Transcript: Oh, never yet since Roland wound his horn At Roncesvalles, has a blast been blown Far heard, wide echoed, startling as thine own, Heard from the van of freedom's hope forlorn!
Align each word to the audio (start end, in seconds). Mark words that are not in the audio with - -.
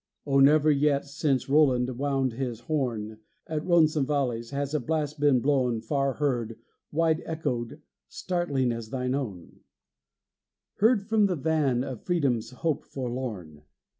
Oh, 0.25 0.39
never 0.39 0.71
yet 0.71 1.05
since 1.05 1.47
Roland 1.47 1.87
wound 1.95 2.33
his 2.33 2.61
horn 2.61 3.19
At 3.45 3.63
Roncesvalles, 3.63 4.49
has 4.49 4.73
a 4.73 4.79
blast 4.79 5.19
been 5.19 5.41
blown 5.41 5.79
Far 5.79 6.13
heard, 6.13 6.57
wide 6.91 7.21
echoed, 7.23 7.79
startling 8.07 8.71
as 8.71 8.89
thine 8.89 9.13
own, 9.13 9.59
Heard 10.77 11.03
from 11.07 11.27
the 11.27 11.35
van 11.35 11.83
of 11.83 12.01
freedom's 12.01 12.49
hope 12.49 12.83
forlorn! 12.83 13.61